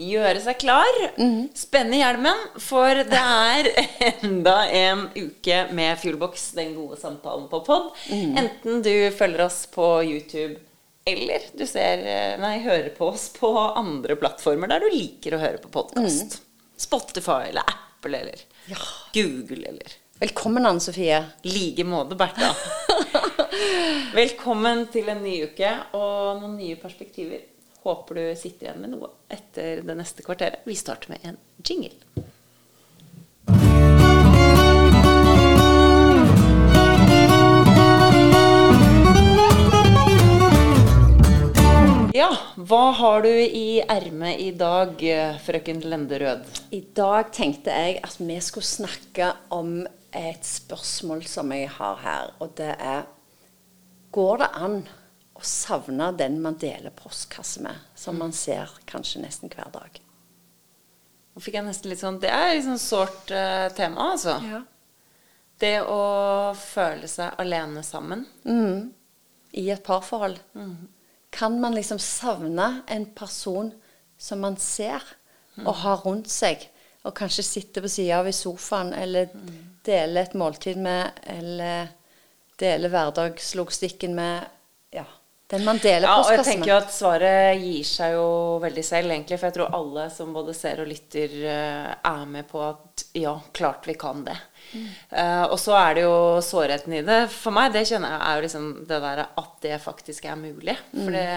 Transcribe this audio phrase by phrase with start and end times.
[0.00, 0.96] gjøre seg klar.
[1.54, 3.68] Spenne hjelmen, for det er
[4.24, 7.90] enda en uke med Fuelbox, den gode samtalen på pod.
[8.10, 10.56] Enten du følger oss på YouTube
[11.06, 15.40] eller du ser, eh, nei, hører på oss på andre plattformer der du liker å
[15.42, 16.38] høre på podkast.
[16.80, 18.40] Spotify eller Apple eller
[18.70, 18.80] Ja.
[19.12, 21.18] Google eller Velkommen, Anne Sofie.
[21.44, 22.54] like måte, Bertha.
[24.14, 27.42] Velkommen til en ny uke og noen nye perspektiver.
[27.84, 30.62] Håper du sitter igjen med noe etter det neste kvarteret.
[30.64, 31.92] Vi starter med en jingle.
[42.14, 45.04] Ja, hva har du i ermet i dag,
[45.44, 46.48] frøken Lenderød?
[46.72, 49.82] I dag tenkte jeg at vi skulle snakke om
[50.14, 53.10] et spørsmål som jeg har her, og det er
[54.14, 54.84] Går det an
[55.46, 60.00] savne den man deler postkasse med, som man ser kanskje nesten hver dag?
[61.34, 64.38] Nå fikk jeg nesten litt sånn Det er sånn sårt uh, tema, altså.
[64.46, 64.60] Ja.
[65.58, 68.24] Det å føle seg alene sammen.
[69.54, 70.40] I et parforhold.
[71.34, 73.70] Kan man liksom savne en person
[74.18, 75.02] som man ser
[75.62, 76.62] og har rundt seg,
[77.06, 79.30] og kanskje sitter på sida av i sofaen, eller
[79.86, 81.92] deler et måltid med, eller
[82.58, 84.46] deler hverdagslogistikken med
[84.94, 85.04] ja,
[85.52, 88.28] den man deler Ja, og jeg tenker jo at svaret gir seg jo
[88.62, 89.36] veldig selv, egentlig.
[89.38, 93.34] For jeg tror alle som både ser og lytter, eh, er med på at ja,
[93.56, 94.36] klart vi kan det.
[94.74, 97.20] Eh, og så er det jo sårheten i det.
[97.34, 100.78] For meg, det kjenner jeg er jo liksom det der at det faktisk er mulig.
[100.94, 101.28] For det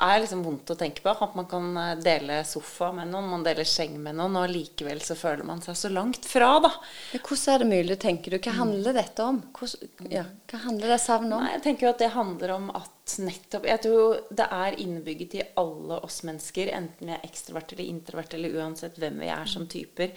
[0.00, 1.12] er liksom vondt å tenke på.
[1.12, 5.02] At man kan eh, dele sofa med noen, man deler seng med noen, og likevel
[5.04, 6.72] så føler man seg så langt fra, da.
[7.12, 8.38] Men Hvordan er det mulig, tenker du?
[8.42, 9.42] Hva handler dette om?
[9.58, 11.44] Hvordan, ja, hva handler det savnet om?
[11.44, 15.34] Nei, jeg tenker jo at det handler om at nettopp Jeg tror det er innebygget
[15.36, 19.50] i alle oss mennesker, enten vi er ekstrovert eller introvert eller uansett hvem vi er
[19.50, 20.14] som typer.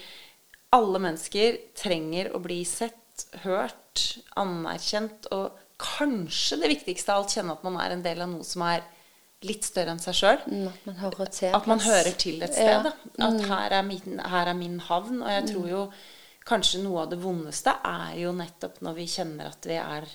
[0.76, 3.02] Alle mennesker trenger å bli sett,
[3.46, 8.32] hørt, anerkjent og kanskje det viktigste av alt kjenne at man er en del av
[8.32, 8.84] noe som er
[9.44, 10.40] litt større enn seg sjøl.
[10.48, 10.70] Mm,
[11.06, 12.82] At til At man hører til et Ja.
[12.82, 12.92] sted.
[13.18, 13.28] Da.
[13.28, 15.22] At her er, min, her er min havn.
[15.22, 15.92] Og jeg tror jo
[16.46, 20.06] kanskje noe av det vondeste er jo nettopp når vi kjenner at vi er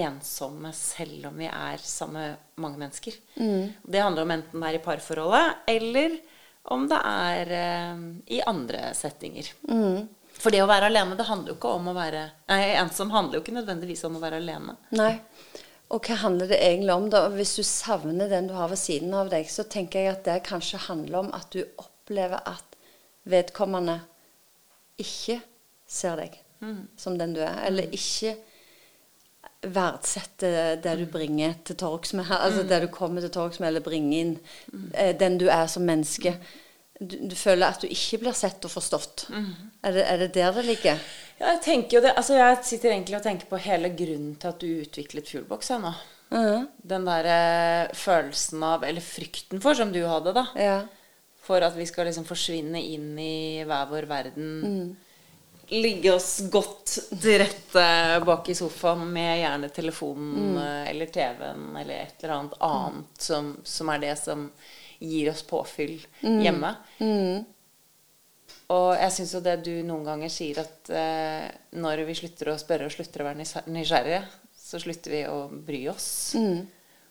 [0.00, 3.12] ensomme selv om vi er sammen med mange mennesker.
[3.36, 6.18] Det handler om enten det er i parforholdet, eller
[6.70, 8.02] om det er eh,
[8.36, 9.48] i andre settinger.
[10.40, 13.38] For det å være alene, det handler jo ikke om å være Nei, ensom handler
[13.38, 14.76] jo ikke nødvendigvis om å være alene.
[14.96, 15.20] Nei.
[15.90, 17.24] Og hva handler det egentlig om, da?
[17.34, 20.36] Hvis du savner den du har ved siden av deg, så tenker jeg at det
[20.46, 22.78] kanskje handler om at du opplever at
[23.30, 23.98] vedkommende
[25.00, 25.40] ikke
[25.90, 26.38] ser deg
[27.00, 28.36] som den du er, eller ikke
[29.60, 33.84] verdsette det du bringer til torgs med, altså det du kommer til torgs med, eller
[33.84, 34.34] bringer inn
[34.94, 36.34] eh, den du er som menneske.
[37.00, 39.26] Du, du føler at du ikke blir sett og forstått.
[39.32, 41.00] Er, det, er det der det ligger?
[41.40, 44.50] Ja, jeg tenker jo det Altså, jeg sitter egentlig og tenker på hele grunnen til
[44.50, 45.94] at du utviklet Fuelbox jeg nå.
[46.92, 47.38] Den derre
[47.96, 50.44] følelsen av Eller frykten for, som du hadde, da.
[50.60, 50.80] Ja.
[51.42, 54.50] For at vi skal liksom forsvinne inn i hver vår verden.
[55.70, 57.86] Ligge oss godt til rette
[58.26, 63.52] bak i sofaen med gjerne telefonen eh, eller TV-en eller et eller annet annet som,
[63.64, 64.48] som er det som
[65.00, 66.74] gir oss påfyll hjemme.
[68.70, 71.48] Og jeg syns jo det du noen ganger sier, at eh,
[71.82, 74.20] når vi slutter å spørre og slutter å være nysgjerrige,
[74.54, 76.10] så slutter vi å bry oss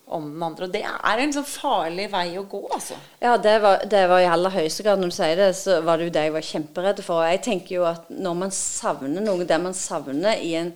[0.10, 0.68] om den andre.
[0.70, 2.96] Og det er en sånn farlig vei å gå, altså.
[3.22, 5.02] Ja, det var, det var i aller høyeste grad.
[5.02, 7.20] Når du sier det, så var det jo det jeg var kjemperedd for.
[7.20, 10.72] Og jeg tenker jo at når man savner noe, det man savner i en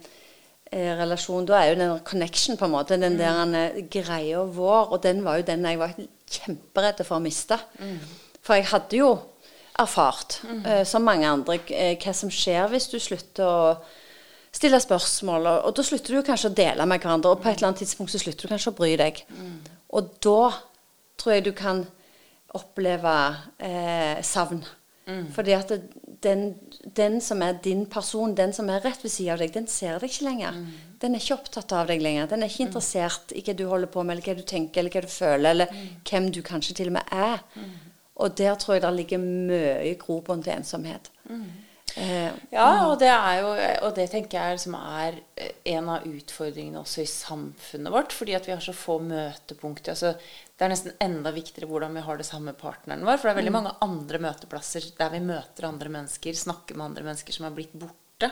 [0.70, 3.00] eh, relasjon, da er jo den connection, på en måte.
[3.02, 4.92] Den der eh, greia vår.
[4.92, 5.96] Og den var jo den jeg var
[6.38, 7.58] kjemperedd for å miste.
[8.44, 9.12] For jeg hadde jo
[9.80, 13.78] erfart, eh, som mange andre, eh, hva som skjer hvis du slutter å
[14.54, 15.48] stille spørsmål.
[15.48, 17.82] Og, og da slutter du kanskje å dele med hverandre, og på et eller annet
[17.82, 19.24] tidspunkt så slutter du kanskje å bry deg.
[19.94, 20.52] Og da
[21.18, 21.86] tror jeg du kan
[22.54, 23.16] oppleve
[23.60, 24.62] eh, savn.
[25.36, 25.72] Fordi at
[26.24, 26.56] den,
[26.96, 30.00] den som er din person, den som er rett ved siden av deg, den ser
[30.00, 30.60] deg ikke lenger.
[31.02, 32.28] Den er ikke opptatt av deg lenger.
[32.32, 34.92] Den er ikke interessert i hva du holder på med, eller hva du tenker, eller
[34.96, 35.68] hva du føler, eller
[36.10, 37.44] hvem du kanskje til og med er.
[38.16, 41.12] Og der tror jeg det ligger mye grobunn til ensomhet.
[41.98, 43.50] Eh, Ja, og det er jo
[43.86, 45.20] Og det tenker jeg som er
[45.66, 48.14] en av utfordringene også i samfunnet vårt.
[48.14, 49.92] Fordi at vi har så få møtepunkter.
[49.92, 50.14] Altså,
[50.64, 53.18] det er nesten enda viktigere hvordan vi har det sammen med partneren vår.
[53.20, 57.04] For det er veldig mange andre møteplasser der vi møter andre mennesker, snakker med andre
[57.10, 58.30] mennesker som er blitt borte.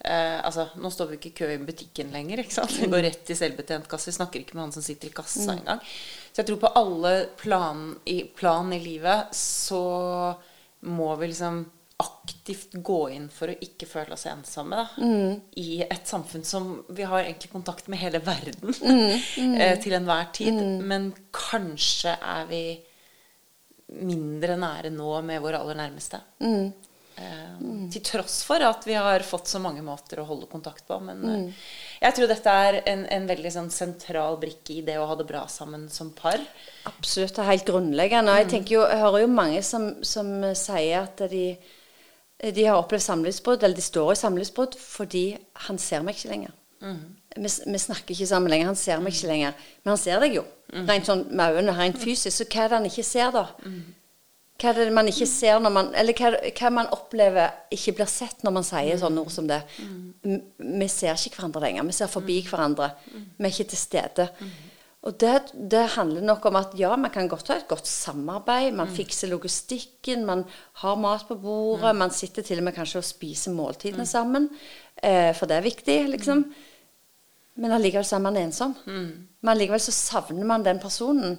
[0.00, 2.40] Eh, altså, nå står vi ikke i kø i butikken lenger.
[2.40, 2.78] ikke sant?
[2.80, 4.08] Vi går rett til selvbetjent kasse.
[4.08, 5.84] Vi snakker ikke med han som sitter i kassa engang.
[6.30, 7.12] Så jeg tror på alle
[7.42, 9.84] plan i, plan i livet så
[10.88, 11.60] må vi liksom
[12.00, 14.80] aktivt gå inn for å ikke føle oss ensomme.
[14.80, 15.06] Da.
[15.60, 18.72] I et samfunn som vi har egentlig kontakt med hele verden
[19.60, 20.60] eh, til enhver tid.
[20.82, 22.62] Men kanskje er vi
[24.00, 26.20] mindre nære nå med våre aller nærmeste.
[27.20, 27.56] Eh,
[27.92, 30.96] Til tross for at vi har fått så mange måter å holde kontakt på.
[31.04, 31.64] Men eh,
[32.00, 35.26] jeg tror dette er en, en veldig sånn sentral brikke i det å ha det
[35.28, 36.40] bra sammen som par.
[36.88, 37.34] Absolutt.
[37.34, 38.38] Det er helt grunnleggende.
[38.44, 41.44] Jeg jo, jeg hører jo mange som, som sier at de,
[42.40, 45.24] de har opplevd samlivsbrudd, eller de står i samlivsbrudd fordi
[45.66, 46.56] han ser meg ikke lenger.
[47.36, 48.72] Vi, vi snakker ikke sammen lenger.
[48.72, 49.64] Han ser meg ikke lenger.
[49.82, 50.44] Men han ser deg jo.
[50.88, 52.32] Rent sånn med øynene, rent fysisk.
[52.36, 53.44] Så hva er det han ikke ser, da?
[54.60, 58.10] Hva er det man ikke ser når man Eller hva, hva man opplever ikke blir
[58.12, 59.60] sett når man sier sånne ord som det.
[59.80, 60.40] Mm.
[60.80, 61.86] Vi ser ikke hverandre lenger.
[61.88, 62.90] Vi ser forbi hverandre.
[63.12, 64.28] Vi er ikke til stede.
[65.08, 68.74] Og det, det handler nok om at ja, man kan godt ha et godt samarbeid.
[68.76, 70.42] Man fikser logistikken, man
[70.82, 71.94] har mat på bordet.
[71.96, 74.50] Man sitter til og med kanskje og spiser måltidene sammen.
[75.02, 76.44] Eh, for det er viktig, liksom.
[77.60, 78.74] Men allikevel så er man ensom.
[78.84, 81.38] Men allikevel så savner man den personen.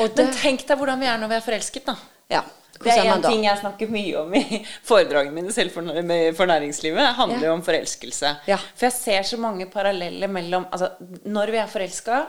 [0.00, 1.94] Det Men tenk deg hvordan vi er når vi er forelsket, da.
[2.30, 2.42] Ja.
[2.80, 5.84] Det er en ting jeg snakker mye om i foredragene mine selv for,
[6.38, 6.96] for næringslivet.
[7.02, 7.50] Det handler Ja.
[7.50, 8.30] jo om forelskelse.
[8.48, 8.56] Ja.
[8.56, 10.88] For jeg ser så mange paralleller mellom altså,
[11.28, 12.22] Når vi er forelska,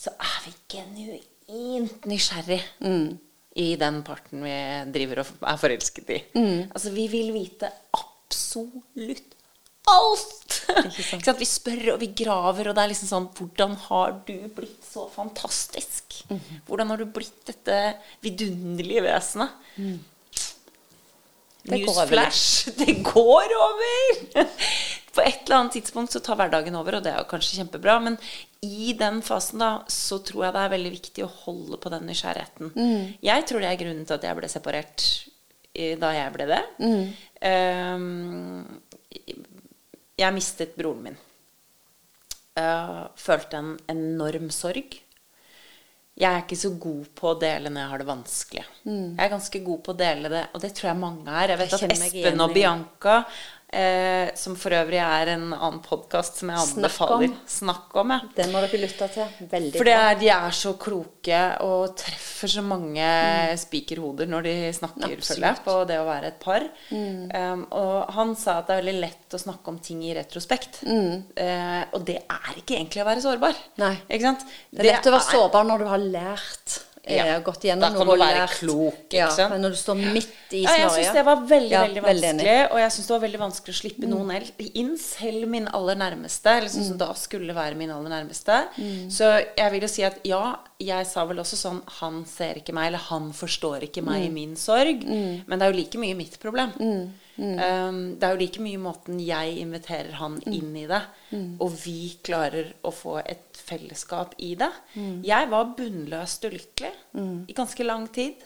[0.00, 3.18] så er vi genuint nysgjerrig Mm.
[3.56, 4.56] i den parten vi
[4.96, 6.22] driver og er forelsket i.
[6.34, 6.70] Mm.
[6.74, 9.33] Altså, vi vil vite absolutt
[9.90, 10.56] alt!
[10.64, 11.18] Ikke sant?
[11.18, 11.40] Ikke sant?
[11.42, 15.06] Vi spør og vi graver, og det er liksom sånn Hvordan har du blitt så
[15.12, 16.22] fantastisk?
[16.30, 16.64] Mhm.
[16.68, 17.78] Hvordan har du blitt dette
[18.24, 19.60] vidunderlige vesenet?
[21.64, 22.72] Det går over Newsflash!
[22.80, 24.48] Det går over!
[25.14, 28.00] På et eller annet tidspunkt så tar hverdagen over, og det er jo kanskje kjempebra.
[28.02, 28.18] Men
[28.66, 32.08] i den fasen da, så tror jeg det er veldig viktig å holde på den
[32.10, 32.72] nysgjerrigheten.
[32.74, 33.14] Mm.
[33.24, 35.06] Jeg tror det er grunnen til at jeg ble separert
[35.74, 36.60] da jeg ble det.
[36.82, 37.06] Mm.
[37.50, 38.66] Ehm,
[40.20, 41.16] jeg mistet broren min.
[42.54, 45.00] Uh, følte en enorm sorg.
[46.14, 48.64] Jeg er ikke så god på å dele når jeg har det vanskelig.
[49.18, 51.50] Jeg er ganske god på å dele det, og det tror jeg mange er.
[51.50, 51.80] Jeg vet Mm.
[51.80, 53.16] Jeg at Espen og Bianca,
[53.74, 57.34] eh, som for øvrig er en annen podkast som jeg Snakk anbefaler om.
[57.50, 58.14] Snakk om.
[58.14, 58.30] Ja.
[58.38, 59.34] Den må dere lytte til.
[59.50, 63.08] Veldig For det er, de er så kloke og treffer så mange
[63.60, 66.66] spikerhoder når de snakker, føler på det å være et par.
[66.94, 70.82] Um, og han sa at det er veldig lett å snakke om ting i retrospekt.
[70.84, 73.62] Eh, og det er ikke egentlig å være sårbar.
[73.82, 73.94] Nei.
[74.08, 74.48] Ikke sant?
[74.70, 76.80] Det er lett å være sårbar når du har lært.
[77.06, 77.24] Ja.
[77.36, 78.54] Eh, gått gjennom Da kan noe du være lært.
[78.60, 79.54] klok, ikke ja, sant?
[79.60, 82.70] Når du står midt i Ja, jeg syns det var veldig Ja, veldig veldig vanskelig.
[82.72, 85.96] Og jeg syns det var veldig vanskelig å slippe noen el- inn, selv min aller
[85.96, 86.46] nærmeste.
[86.58, 88.68] Eller sånn som da skulle være min aller nærmeste.
[89.10, 92.72] Så jeg vil jo si at ja, jeg sa vel også sånn Han ser ikke
[92.72, 95.04] meg, eller han forstår ikke meg i min sorg.
[95.04, 96.72] Men det er jo like mye mitt problem.
[97.36, 101.00] Um, det er jo like mye måten jeg inviterer han inn i det,
[101.58, 104.70] og vi klarer å få et fellesskap i det.
[105.26, 106.92] Jeg var bunnløst ulykkelig
[107.50, 108.44] i ganske lang tid.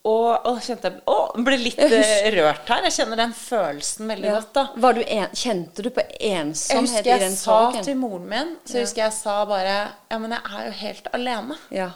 [0.00, 2.86] Og, og kjente jeg Å, ble litt eh, rørt her.
[2.88, 4.36] Jeg kjenner den følelsen veldig Ja.
[4.38, 4.52] godt.
[4.56, 7.84] da Var du en, kjente du på Jeg ensomhet husker i jeg den sa sorgen?
[7.84, 9.74] til moren min Så husker jeg sa bare
[10.08, 11.58] Ja, men jeg er jo helt alene.
[11.70, 11.90] Ja.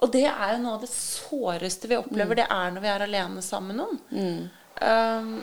[0.00, 2.34] Og det er jo noe av det såreste vi opplever.
[2.40, 4.48] Det er når vi er alene sammen med noen.
[4.80, 5.36] Um,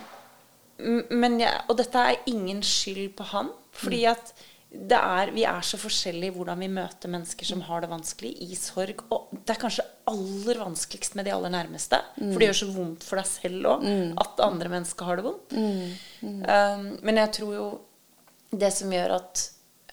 [1.13, 3.51] men jeg, og dette er ingen skyld på han.
[3.73, 4.33] Fordi at
[4.73, 8.31] det er, vi er så forskjellige i hvordan vi møter mennesker som har det vanskelig,
[8.41, 9.03] i sorg.
[9.13, 11.99] Og det er kanskje aller vanskeligst med de aller nærmeste.
[12.17, 13.85] For det gjør så vondt for deg selv òg
[14.23, 15.57] at andre mennesker har det vondt.
[16.23, 17.67] Um, men jeg tror jo
[18.49, 19.43] det som gjør at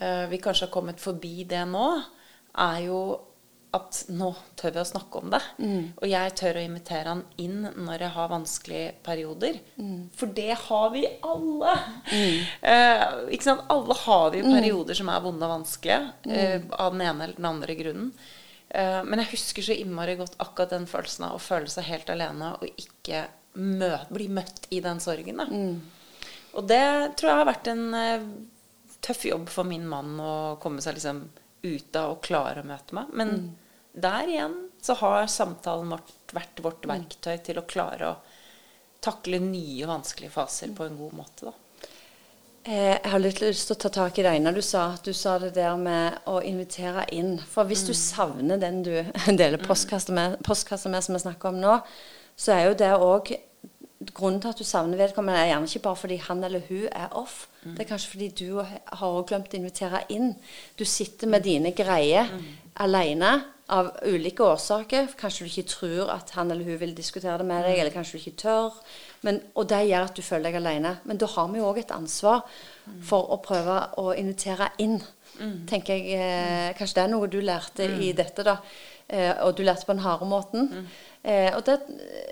[0.01, 1.87] uh, vi kanskje har kommet forbi det nå,
[2.65, 3.01] er jo
[3.73, 5.41] at nå tør vi å snakke om det.
[6.03, 9.61] Og jeg tør å invitere han inn når jeg har vanskelige perioder.
[10.19, 11.75] For det har vi alle.
[12.63, 13.05] Eh,
[13.37, 13.63] ikke sant?
[13.71, 16.13] Alle har vi jo perioder som er vonde og vanskelige.
[16.27, 18.13] eh, av den ene eller den andre grunnen.
[18.71, 22.11] Eh, men jeg husker så innmari godt akkurat den følelsen av å føle seg helt
[22.11, 23.25] alene og ikke
[23.55, 25.37] mø bli møtt i den sorgen.
[25.43, 25.47] Da.
[26.55, 28.27] Og det tror jeg har vært en eh,
[29.01, 31.29] tøff jobb for min mann å komme seg liksom
[31.63, 33.11] ut av og klare å møte meg.
[33.13, 33.57] Men
[33.93, 38.19] der igjen så har samtalen vårt vært vårt verktøy til å klare å
[39.03, 41.51] takle nye vanskelige faser på en god måte.
[41.51, 41.89] Da.
[42.65, 44.97] Eh, Jeg har litt lyst til å ta tak i det ene du sa.
[45.03, 47.39] Du sa det der med å invitere inn.
[47.51, 48.93] For hvis du savner den du
[49.41, 51.79] deler postkasse med, postkasse med, som vi snakker om nå,
[52.37, 53.33] så er jo det òg
[54.01, 57.17] grunnen til at du savner vedkommende, er gjerne ikke bare fordi han eller hun er
[57.21, 57.49] off.
[57.77, 60.35] Det er kanskje fordi du har glemt å invitere inn.
[60.79, 62.31] Du sitter med dine greier
[62.81, 63.35] alene
[63.71, 65.13] av ulike årsaker.
[65.21, 68.17] Kanskje du ikke tror at han eller hun vil diskutere det med deg, eller kanskje
[68.17, 68.79] du ikke tør.
[69.27, 70.97] Men, og det gjør at du føler deg alene.
[71.05, 72.43] Men da har vi jo òg et ansvar
[73.07, 75.01] for å prøve å invitere inn.
[75.69, 78.57] tenker jeg, eh, Kanskje det er noe du lærte i dette, da.
[79.09, 80.89] Eh, og du lærte på den harde måten.
[81.23, 81.75] Eh, og det,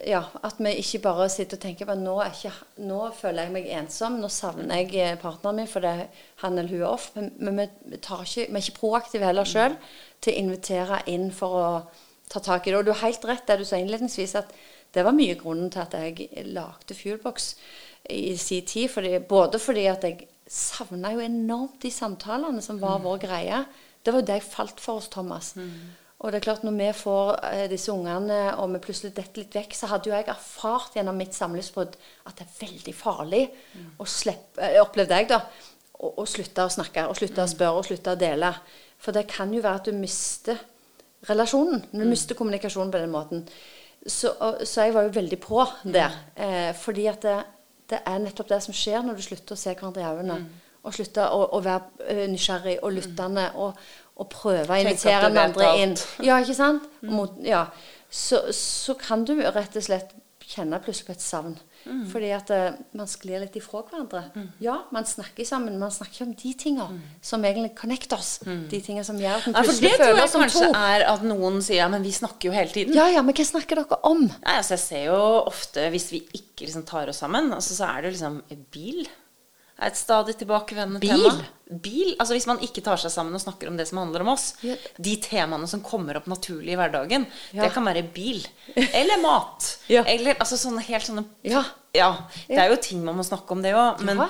[0.08, 2.54] ja, At vi ikke bare sitter og tenker at nå, er ikke,
[2.88, 5.92] nå føler jeg meg ensom, nå savner jeg eh, partneren min fordi
[6.40, 7.10] han eller hun er off.
[7.16, 9.76] Men, men vi, tar ikke, vi er ikke proaktive heller sjøl
[10.24, 11.68] til å invitere inn for å
[12.32, 12.80] ta tak i det.
[12.80, 14.56] Og du har helt rett det du sa innledningsvis, at
[14.96, 17.52] det var mye grunnen til at jeg lagde Fuelbox
[18.08, 18.88] i sin tid.
[18.92, 23.62] Fordi, både fordi at jeg savna jo enormt de samtalene som var vår greie.
[24.00, 25.52] Det var jo det jeg falt for hos Thomas.
[26.18, 29.54] Og det er klart, når vi får eh, disse ungene, og vi plutselig detter litt
[29.54, 31.94] vekk, så hadde jo jeg erfart gjennom mitt samlivsbrudd
[32.26, 33.44] at det er veldig farlig
[34.02, 35.44] å slippe eh, Opplevde jeg, da.
[35.98, 38.50] Å, å slutte å snakke, og slutte å spørre, og slutte å dele.
[38.98, 40.58] For det kan jo være at du mister
[41.28, 41.84] relasjonen.
[41.92, 43.46] Du mister kommunikasjonen på den måten.
[44.06, 46.18] Så, og, så jeg var jo veldig på der.
[46.34, 47.38] Eh, fordi at det,
[47.90, 50.40] det er nettopp det som skjer når du slutter å se hverandre i øynene.
[50.86, 53.78] Og slutter å, å være eh, nysgjerrig og lyttende og,
[54.18, 55.96] og prøve å invitere den andre inn.
[56.24, 56.88] Ja, ikke sant?
[57.06, 57.68] Mot, ja.
[58.10, 60.16] så, så kan du rett og slett
[60.48, 61.56] kjenne plutselig på et savn.
[62.10, 64.22] Fordi at uh, man sklir litt ifra hverandre.
[64.64, 66.88] Ja, man snakker sammen, men man snakker om de tinga
[67.24, 68.38] som egentlig connecter oss.
[68.44, 69.84] De tinga som gjør at man Nei, som to.
[69.84, 72.96] det tror jeg kanskje er at noen sier ja, men vi snakker jo hele tiden.
[72.96, 74.26] Ja, ja, men hva snakker dere om?
[74.26, 77.88] Nei, altså Jeg ser jo ofte, hvis vi ikke liksom tar oss sammen, altså, så
[77.92, 79.02] er det jo liksom bil.
[79.78, 81.24] Er et stadig tilbakevendende Bil?
[81.30, 81.44] tema.
[81.84, 82.14] Bil?
[82.18, 84.54] Altså Hvis man ikke tar seg sammen og snakker om det som handler om oss,
[84.64, 84.74] Ja.
[84.98, 87.62] de temaene som kommer opp naturlig i hverdagen, Ja.
[87.62, 88.40] det kan være bil.
[88.76, 89.76] Eller mat.
[89.88, 90.02] Ja.
[90.04, 91.64] Eller altså sånne helt sånne Ja.
[91.94, 92.16] Ja,
[92.48, 94.00] Det er jo ting man må snakke om, det òg.
[94.04, 94.28] Men,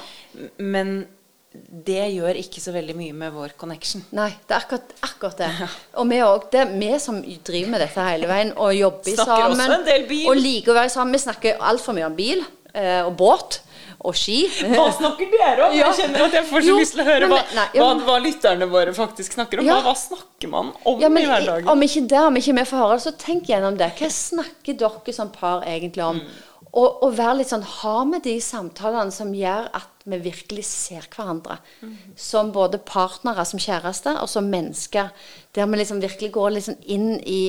[0.58, 1.06] men
[1.52, 4.04] det gjør ikke så veldig mye med vår connection.
[4.12, 5.68] Nei, det er akkurat, akkurat det.
[5.98, 6.50] Og vi òg.
[6.52, 10.26] Det er vi som driver med dette hele veien og jobber Snakker sammen.
[10.28, 11.16] Og liker å være sammen.
[11.16, 13.60] Vi snakker altfor mye om bil eh, og båt
[14.06, 14.44] og ski.
[14.70, 15.74] Hva snakker dere om?
[15.78, 15.88] Ja.
[15.88, 18.04] Jeg kjenner at jeg får så lyst til å høre hva, nei, ja, hva, men-
[18.06, 19.66] hva lytterne våre faktisk snakker om.
[19.66, 19.78] Ja.
[19.80, 21.70] Hva, hva snakker man om men i hverdagen?
[21.72, 23.90] Om ikke det, om ikke vi får høre så tenk gjennom det.
[23.98, 26.20] Hva snakker dere som par egentlig om?
[26.22, 26.44] Mm.
[26.68, 31.06] Og, og vær litt sånn Ha med de samtalene som gjør at vi virkelig ser
[31.14, 31.56] hverandre.
[31.80, 31.96] Mm.
[32.20, 35.10] Som både partnere, som kjærester, og som mennesker.
[35.56, 37.42] Der vi liksom virkelig går liksom inn i,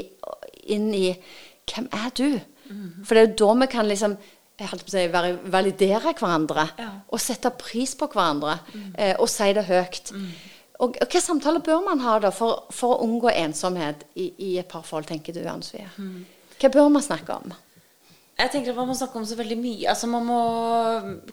[0.71, 1.11] inn i
[1.69, 2.39] Hvem er du?
[2.69, 3.03] Mm.
[3.05, 4.17] For det er jo da vi kan liksom
[4.87, 5.07] si,
[5.51, 6.67] validere hverandre.
[6.79, 6.89] Ja.
[7.11, 8.59] Og sette pris på hverandre.
[8.97, 10.11] Eh, og si det høyt.
[10.79, 14.57] Og, og hvilke samtaler bør man ha da for, for å unngå ensomhet i, i
[14.59, 15.89] et parforhold, tenker du, Anne Sofie?
[16.59, 17.51] Hva bør man snakke om?
[18.39, 19.89] Jeg tenker at Man må snakke om så veldig mye.
[19.91, 20.39] Altså Man må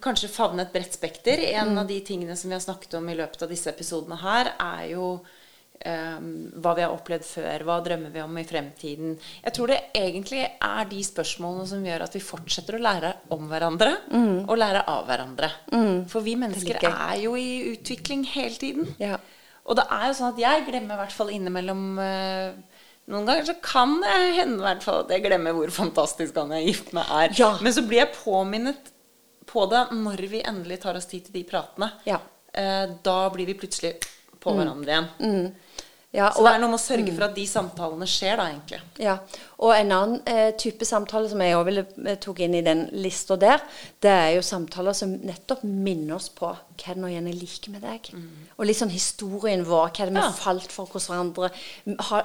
[0.02, 1.38] kanskje favne et bredt spekter.
[1.54, 1.78] En Mm.
[1.78, 4.88] av de tingene som vi har snakket om i løpet av disse episodene her, er
[4.90, 5.20] jo
[5.80, 6.28] ehm,
[6.62, 7.64] hva vi har opplevd før.
[7.68, 9.14] Hva drømmer vi om i fremtiden?
[9.44, 13.48] Jeg tror det egentlig er de spørsmålene som gjør at vi fortsetter å lære om
[13.50, 13.92] hverandre
[14.46, 15.50] og lære av hverandre.
[16.12, 18.94] For vi mennesker er jo i utvikling hele tiden.
[19.02, 19.18] Ja.
[19.66, 23.44] Og det er jo sånn at jeg glemmer i hvert fall innimellom uh, Noen ganger
[23.46, 26.70] så kan det hende i hvert fall at jeg glemmer hvor fantastisk han jeg er
[26.72, 27.34] gift med er.
[27.38, 27.52] Ja.
[27.62, 28.90] Men så blir jeg påminnet
[29.46, 31.92] på det når vi endelig tar oss tid til de pratene.
[32.08, 32.18] Ja.
[32.50, 33.94] Uh, da blir vi plutselig
[34.42, 35.46] på hverandre igjen.
[36.16, 38.78] Ja, Så det er noe med å sørge for at de samtalene skjer, da, egentlig.
[39.04, 39.18] Ja,
[39.60, 43.36] og en annen eh, type samtale som jeg ville eh, tok inn i den lista
[43.40, 43.60] der,
[44.00, 47.38] det er jo samtaler som nettopp minner oss på hva er det nå igjen jeg
[47.40, 48.08] liker med deg.
[48.56, 50.32] Og litt sånn historien vår, hva er det vi Ja.
[50.32, 51.50] falt for hos hverandre.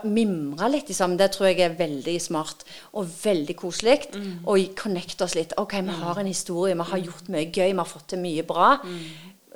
[0.08, 4.08] Mimre litt sammen, det tror jeg er veldig smart og veldig koselig.
[4.46, 5.54] Og connecte oss litt.
[5.58, 8.44] Ok, vi har en historie, vi har gjort mye gøy, vi har fått til mye
[8.48, 8.78] bra.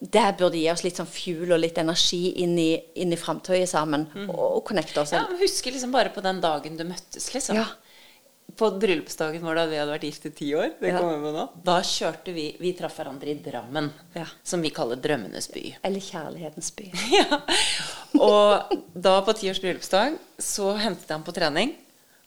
[0.02, 3.70] Det burde gi oss litt sånn fuel og litt energi inn i, inn i framtøyet
[3.72, 4.08] sammen.
[4.28, 5.14] Og, og connecte oss.
[5.16, 7.56] Ja, men Husker liksom bare på den dagen du møttes, liksom.
[7.62, 7.66] Ja.
[8.60, 10.76] På bryllupsdagen vår da vi hadde vært gift i ti år.
[10.82, 11.00] Det Ja.
[11.00, 11.46] kommer vi nå.
[11.66, 14.26] Da kjørte vi Vi traff hverandre i Drammen, Ja.
[14.44, 15.64] som vi kaller Drømmenes by.
[15.84, 16.92] Eller kjærlighetens by.
[17.18, 17.40] ja.
[18.20, 21.74] Og da på ti års bryllupsdag så hentet jeg ham på trening.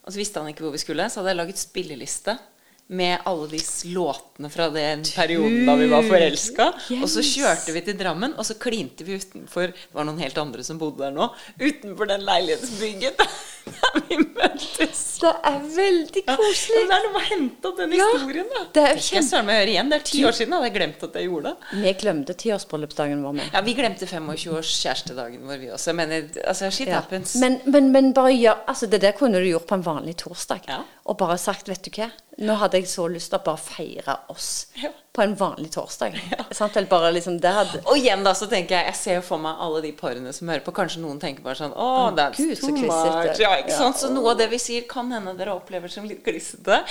[0.05, 2.39] Og så visste han ikke hvor vi skulle, så hadde jeg laget spilleliste
[2.89, 3.59] med alle de
[3.93, 6.71] låtene fra den perioden da vi var forelska.
[6.89, 7.03] Yes.
[7.05, 10.39] Og så kjørte vi til Drammen, og så klinte vi utenfor Det var noen helt
[10.41, 11.27] andre som bodde der nå.
[11.61, 13.19] Utenfor den leilighetsbygget
[13.69, 15.03] der vi møttes.
[15.21, 16.79] Det er veldig koselig.
[16.79, 18.63] men det er noe med å hente opp den Ja, historien, da.
[18.79, 19.91] det er jeg søren meg gjøre igjen.
[19.93, 21.83] Det er ti år siden hadde jeg glemt at jeg gjorde det.
[21.83, 23.51] Vi glemte tiårsbryllupsdagen vår med.
[23.53, 25.93] Ja, Vi glemte 25-års kjærestedagen vår, vi også.
[25.99, 26.15] Men
[26.47, 27.03] altså, shit Ja.
[27.03, 27.35] happens.
[27.43, 30.65] Men, men, men bare gjør altså Det der kunne du gjort på en vanlig torsdag.
[30.73, 30.81] Ja.
[31.05, 34.15] Og bare sagt, vet du hva Nå hadde jeg så lyst til å bare feire
[34.31, 34.91] oss Ja.
[35.13, 36.15] på en vanlig torsdag.
[36.55, 36.77] Sant?
[36.77, 37.41] Eller bare liksom
[37.85, 40.47] Og igjen da, så tenker jeg Jeg ser jo for meg alle de parene som
[40.47, 40.71] hører på.
[40.77, 43.41] Kanskje noen tenker bare sånn Å, that's Gud, too much.
[43.41, 43.77] Ja, ikke Ja.
[43.81, 43.97] sant?
[43.99, 46.85] Så noe av det vi sier, kan hende dere opplever som litt klissete.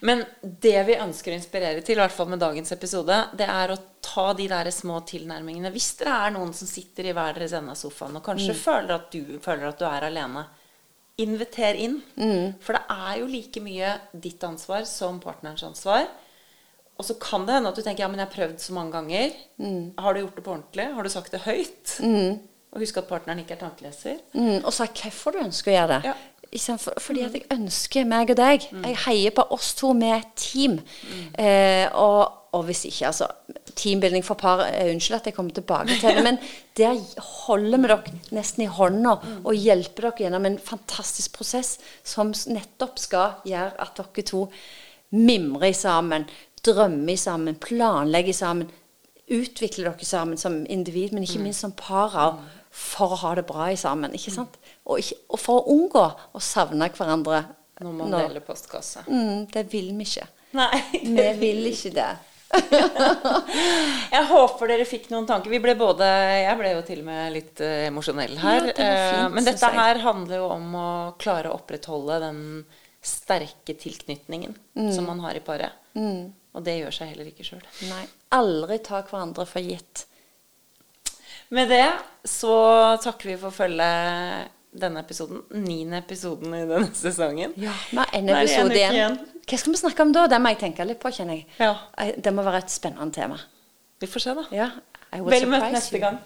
[0.00, 3.74] Men det vi ønsker å inspirere til, i hvert fall med dagens episode, det er
[3.74, 5.72] å ta de der små tilnærmingene.
[5.72, 8.94] Hvis dere er noen som sitter i hver deres ende av sofaen og kanskje føler,
[8.94, 10.46] at du, føler at du er alene,
[11.20, 11.98] inviter inn.
[12.64, 16.06] For det er jo like mye ditt ansvar som partnerens ansvar.
[16.98, 18.92] Og så kan det hende at du tenker ja, men jeg har prøvd så mange
[18.94, 19.32] ganger.
[19.98, 20.86] Har du gjort det på ordentlig?
[20.94, 21.96] Har du sagt det høyt?
[22.72, 24.20] Og husk at partneren ikke er tankeleser.
[24.32, 26.12] mm, Og sa hvorfor du ønsker å gjøre det.
[26.12, 26.76] Ja.
[26.76, 28.66] For, fordi at jeg ønsker meg og deg.
[28.84, 30.78] Jeg heier på oss to med et team.
[31.40, 33.26] Eh, og, og hvis ikke, altså
[33.72, 36.38] Teambuilding for par eh, Unnskyld at jeg kommer tilbake til det, men
[36.80, 36.98] der
[37.46, 43.00] holder vi dere nesten i hånda og hjelper dere gjennom en fantastisk prosess som nettopp
[43.00, 44.44] skal gjøre at dere to
[45.16, 46.26] mimrer sammen,
[46.64, 48.68] drømmer sammen, planlegger sammen,
[49.32, 52.42] utvikler dere sammen som individ, men ikke minst som par òg,
[52.72, 54.14] for å ha det bra i sammen.
[54.16, 54.54] ikke sant?
[54.84, 57.42] Og, ikke, og for å unngå å savne hverandre.
[57.82, 59.02] Når man deler postkasse.
[59.08, 60.28] Mm, det vil vi ikke.
[60.56, 60.82] Nei.
[60.92, 62.10] Vi vil ikke det.
[64.12, 65.50] Jeg håper dere fikk noen tanker.
[65.52, 66.06] Vi ble både
[66.42, 68.58] Jeg ble jo til og med litt uh, emosjonell her.
[68.58, 70.88] Ja, det fint, Eh, Men dette her handler jo om å
[71.22, 72.40] klare å opprettholde den
[73.02, 74.92] sterke tilknytningen Mm.
[74.94, 75.72] som man har i paret.
[76.54, 77.60] Og det gjør seg heller ikke sjøl.
[78.32, 80.06] Aldri ta hverandre for gitt.
[81.52, 81.88] Med det
[82.28, 82.54] så
[83.04, 85.42] takker vi for følget denne episoden.
[85.52, 87.52] Niende episoden i denne sesongen.
[87.60, 88.94] Ja, vi har en episode igjen.
[88.96, 89.18] igjen.
[89.48, 90.26] Hva skal vi snakke om da?
[90.30, 91.46] Det må jeg tenke litt på, kjenner jeg.
[91.58, 91.72] Ja.
[91.98, 93.38] Eh, Det må være et spennende tema.
[94.00, 94.44] Vi får se, da.
[94.54, 94.70] Ja,
[95.12, 96.18] Vel møtt neste gang.